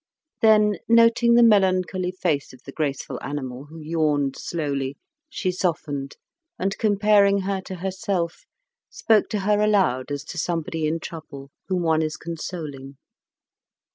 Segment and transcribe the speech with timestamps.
[0.41, 4.97] Then noting the melancholy face of the graceful animal, who yawned slowly,
[5.29, 6.15] she softened,
[6.57, 8.45] and comparing her to herself,
[8.89, 12.97] spoke to her aloud as to somebody in trouble whom one is consoling.